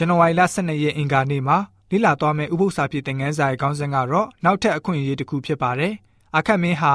[0.00, 1.58] ဇန်နဝါရီလ12ရက်အင်္ဂါနေ့မှာ
[1.90, 5.94] လေ့လာသွားမယ့်ဥပုသ္စာဖြစ်တဲ့ငန်းစာရဲ့ခေါင်းစဉ်ကတော့နောက်ထပ်အခွင့်အရေးတစ်ခုဖြစ်ပါတယ်။
[6.36, 6.94] အခက်မင်းဟာ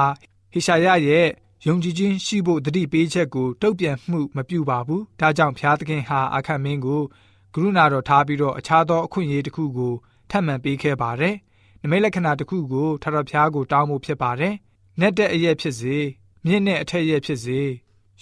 [0.52, 1.26] ဟေရှာယရဲ့
[1.66, 7.02] ယုံကြည်ခြင်းရှိဖို့တတိပေးချက်ကိုတုံ့ပြန်မှုမပြုပါဘူး။ဒါကြောင့်ဖျားသခင်ဟာအခက်မင်းကို
[7.54, 9.94] ကရုဏာတော်ထားပြီးတော့အခြားသောအခွင့်အရေးတစ်ခုကို
[10.30, 11.34] ထပ်မံပေးခဲ့ပါတယ်။
[11.82, 14.54] နမိတ်လက္ခဏာတစ်ခုကိုထထဖျားကိုတောင်းဖို့ဖြစ်ပါတယ်။
[15.00, 15.96] နက်တဲ့အရက်ဖြစ်စေ
[16.44, 17.60] မြင့်တဲ့အထက်ရက်ဖြစ်စေ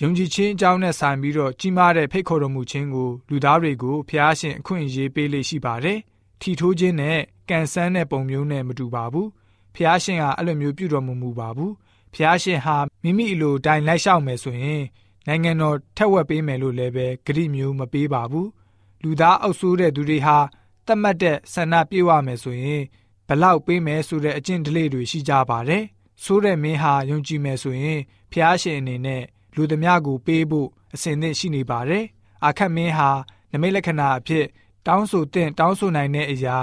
[0.01, 5.99] ယုံကြည်ခြင်းအကြောင်းနဲ့ဆိုင်ပြီးတော့ကြီးမားတဲ့ဖိတ်ခေါ်တော်မူခြင်းကိုလူသားတွေကိုဖျားရှင်အခွင့်အရေးပေးလေးရှိပါတယ်။
[6.41, 9.29] ထီထိုးခြင်းနဲ့ကန်ဆန်းတဲ့ပုံမျိုးနဲ့မတူပါဘူး။
[9.75, 11.73] ဖျားရှင်ဟာအဲ့လိုမျိုးပြုတော်မမူပါဘူး။
[12.15, 14.83] ဖျားရှင်ဟာမိမိအလိုတိုင်းလိုက်လျှောက်မယ်ဆိုရင်
[15.27, 18.49] နိုင်ငံတော်ထက်ဝက်ပေးမယ်လို့လည်းပဲဂရိမျိုးမပေးပါဘူး။
[19.03, 20.39] လူသားအုပ်စိုးတဲ့သူတွေဟာ
[20.87, 22.83] တတ်မှတ်တဲ့ဆန္ဒပြေဝမယ်ဆိုရင်
[23.29, 25.85] ဘလောက်ပေးမယ်ဆိုတဲ့အကျင့်ဓလေ့တွေရှိကြပါတယ်။
[26.25, 28.01] ဆိုးတဲ့မင်းဟာယုံကြည်မယ်ဆိုရင်
[28.33, 29.23] ဖျားရှင်အနေနဲ့
[29.55, 32.05] လူသမျှကိုပေးဖို့အစဉ်သင့်ရှိနေပါတယ်။
[32.45, 33.11] အာခတ်မင်းဟာ
[33.53, 34.45] နမိတ်လက္ခဏာအဖြစ်
[34.87, 36.59] တောင်းဆိုတဲ့တောင်းဆိုနိုင်တဲ့အရာ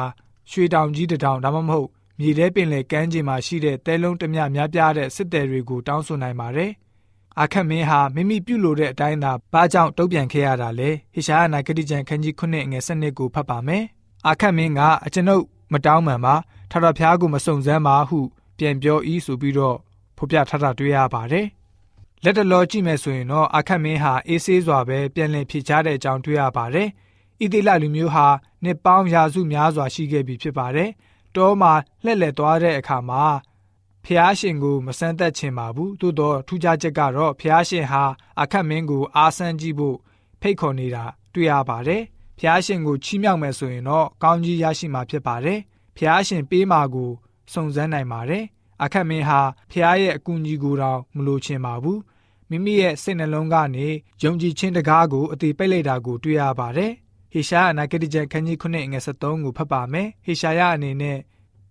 [0.51, 6.71] ရွှေတောင်ကြီးတစ်တောင်ဒါမှမဟုတ်မြေထဲပင်လယ်ကမ်းခြေမှာရှိတဲ့တဲလုံးတမျှများပြားတဲ့စစ်သည်တွေကိုတောင်းဆိုနိုင်ပါတယ်။
[7.39, 13.83] အာခတ်မင်းဟာမိမိပြုလို့တဲ့အတိုင်းသာဘာကြောင့်တုံ့ပြန်ခဲ့ရတာလဲဟေရှာယနာဂတိကျမ်းခန်းကြီး9ငွေ7ကိုဖတ်ပါမယ်။
[14.27, 16.35] အာခတ်မင်းကအကျွန်ုပ်မတောင်းမှန်ပါ
[16.71, 18.19] ထထဖျားကိုမစုံစမ်းပါဟု
[18.57, 19.77] ပြန်ပြောဤဆိုပြီးတော့
[20.17, 21.45] ဖော်ပြထားတာတွေ့ရပါတယ်။
[22.23, 26.87] လက်တလောကြည့်မယ်ဆိုရင်တော့အခက်မင်းဟာအေးဆေးစွာပဲပြန်လည်ဖြေချတဲ့အကြောင်းတွေ့ရပါတယ်။
[27.41, 28.27] ဣတိလလူမျိုးဟာ
[28.63, 30.89] နှစ်ပေါင်းရာစုများစွာရှိခဲ့ပြီဖြစ်ပါတယ်။
[31.35, 33.23] တောမှာလှည့်လည်သွားတဲ့အခါမှာ
[34.05, 38.03] ဖျားရှင်ကိုမဆန်းသက်ချင်ပါဘူး။သို့တော့ထူးခြားချက်ကတော့ဖျားရှင်ဟာ
[38.41, 39.97] အခက်မင်းကိုအားဆန်းကြည့်ဖို့
[40.41, 42.01] ဖိတ်ခေါ်နေတာတွေ့ရပါတယ်။
[42.39, 45.59] ဖျားရှင်ကိုချီးမြှောက်မယ်ဆိုရင်တော့ကောင်းကြီးရရှိမှာဖြစ်ပါတယ်။
[45.97, 47.11] ဖျားရှင်ပေးမှာကို
[47.53, 48.45] စုံစမ်းနိုင်ပါတယ်။
[48.83, 51.99] အခက်မင်းဟာဖျားရဲ့အကူအညီကိုတော့မလိုချင်ပါဘူး
[52.49, 53.87] မိမိရဲ့စိတ်နှလုံးကနေ
[54.23, 56.91] ယုံကြည်ခြင်းတကားကိုအသေးပိတ်လိုက်တာကိုတွေ့ရပါတယ်
[57.31, 61.17] ဟေရှာယအနာဂတိကျမ်းခန်းကြီး9ငွေ73ကိုဖတ်ပါမယ်ဟေရှာယအနေနဲ့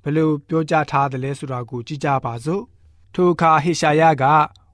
[0.03, 2.63] ဘယ်လိုပြောကြားထားသလဲဆိုတာကိုကြည့်ကြပါစို့
[3.15, 4.25] ထိုအခါဟေရှာယက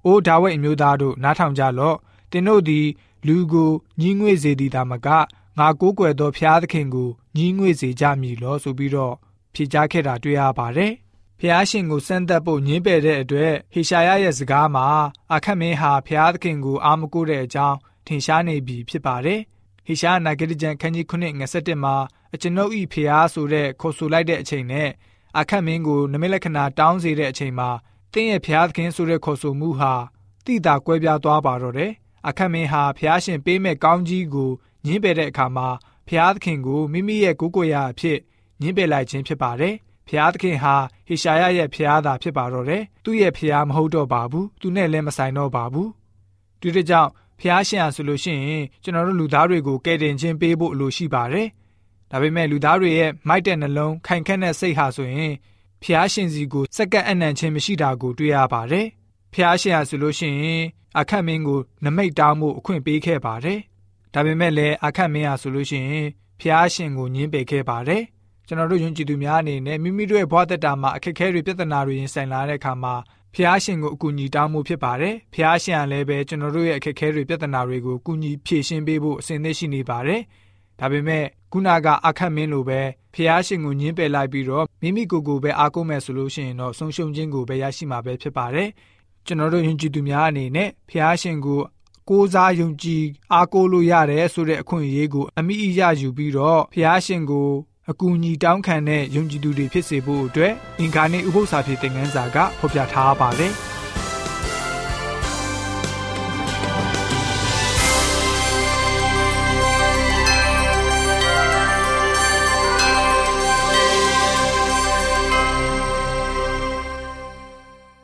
[0.05, 1.97] အိုးဒါဝိတ်အမျိုးသားတို့နားထောင်ကြလော့
[2.33, 2.87] တင်တို့သည်
[3.27, 3.71] လူကို
[4.01, 5.09] ညီးငွေ့စေသည်သာမက
[5.59, 9.15] ငါကိုးကွယ်သောဖျားသခင်ကိုညီးငွေ့စေကြမည်လောဆိုပြီးတော့
[9.55, 10.93] ဖြေကြားခဲ့တာတွေ့ရပါတယ်
[11.41, 14.87] ဖျားရှင်ကိုစမ်းသပ်ဖို့ညှင်းပယ်တဲ့အတွက်ဟေရှာယရဲ့စကားမှာ
[15.35, 19.41] အခက်မင်းဟာဖျားသခင်ကိုအာမကိုတဲ့အကြောင်းထင်ရှားနေပြီဖြစ်ပါတယ်။
[19.87, 21.95] ဟေရှာယနာဂတိကျမ်းခန်းကြီး9ငွေ7မှာ
[22.35, 24.89] အကျွန်ုပ်ဤဖျားဆိုတဲ့ခေါ်ဆိုလိုက်တဲ့အချိန်နဲ့
[25.39, 27.69] အခက်မင်းကိုနမိတ်လက္ခဏာတောင်းစေတဲ့အချိန်မှာ
[28.13, 29.93] တင်းရဲ့ဖျားသခင်ဆိုတဲ့ခေါ်ဆိုမှုဟာ
[30.45, 31.93] တိတာကွဲပြားသွားပါတော့တယ်။
[32.29, 34.51] အခက်မင်းဟာဖျားရှင်ပေးမဲ့ကောင်းကြီးကို
[34.87, 35.69] ညှင်းပယ်တဲ့အခါမှာ
[36.09, 38.19] ဖျားသခင်ကိုမိမိရဲ့ကိုယ်ကိုယ်ရာအဖြစ်
[38.61, 39.75] ညှင်းပယ်လိုက်ခြင်းဖြစ်ပါတယ်။
[40.09, 40.75] ဖျားသခင်ဟာ
[41.07, 45.91] ဟေရှာယရဲ့ဖျားသာဖြစ်ပါတော့တယ်သူ့ရဲ့ဖျားမဟုတ်တော့ပါဘူးသူနဲ့လည်းမဆိုင်တော့ပါဘူး
[46.61, 47.11] ဒီတကြောင့်
[47.41, 51.49] ဖျားရှင်ဟာဆိုလို့ရှိရင်ကျွန်တော်တို့လူသားတွေကိုကယ်တင်ခြင်းပေးဖို့အလိုရှိပါတယ်
[52.11, 55.35] ဒါပေမဲ့လူသားတွေရဲ့မိုက်တဲ့နှလုံးခိုင်ခန့်တဲ့စိတ်ဟာဆိုရင်
[55.83, 58.87] ဖျားရှင်စီကိုစက္ကန့်အနံ့ခြင်းမရှိတာကိုတွေ့ရပါတယ်
[59.35, 60.63] ဖျားရှင်ဟာဆိုလို့ရှိရင်
[60.99, 63.61] အခက်မင်းကိုနမိတ်တောင်းမှုအခွင့်ပေးခဲ့ပါတယ်
[64.15, 66.09] ဒါပေမဲ့လည်းအခက်မင်းဟာဆိုလို့ရှိရင်
[66.41, 68.03] ဖျားရှင်ကိုညှင်းပယ်ခဲ့ပါတယ်
[68.47, 72.95] ကျွန်တော်တို့ယုံကြည်သူများအနေနဲ့မိမိတို့ရဲ့ဘဝတက်တာမှာအခက်အခဲတွေပြဿနာတွေရင်ဆိုင်လာတဲ့အခါမှာ
[73.35, 80.21] ဖျားရှင်ကိုအကူအညီတောင်းမှုဖြစ်ပါတယ်။ဖျားရှင်ကလည်းပဲကျွန်တော်တို့ရဲ့အခက်အခဲတွေပြဿနာတွေကိုကူညီဖြေရှင်းပေးဖို့အစဉ်သင့်ရှိနေပါတယ်။
[80.81, 82.81] ဒါပေမဲ့ခုနကအခက်မင်းလိုပဲ
[83.15, 88.69] ဖျားရှင်ကိုညှင်းပယ်လိုက်ပြီးတော့မိမိကိုယ်ကိုပဲအားကိုးမယ်ဆိုလို့ရှိရင်တော့ဆုံးရှုံးခြင်းကိုပဲရရှိမှာပဲဖြစ်ပါတယ်။
[89.27, 91.61] ကျွန်တော်တို့ယုံကြည်သူများအနေနဲ့ဖျားရှင်ကို
[92.11, 97.49] ကိုးစားယုံကြည်အားကိုးလို့ရတယ်ဆိုတဲ့အခွင့်အရေးကိုအမိအယယူပြီးတော့ဖျားရှင်ကို
[97.91, 103.55] အကူအညီတောင်းခံတဲ့ယုံကြည်သူတွေဖြစ်စေဖို့အတွက်အင်္ဂါနေ့ဥပုသ္စာဖြစ်တဲ့ငန်းစာကဖော်ပြထားပါတယ်။